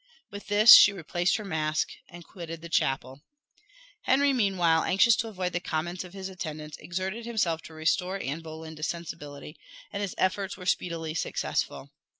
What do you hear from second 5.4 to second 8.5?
the comments of his attendants, exerted himself to restore Anne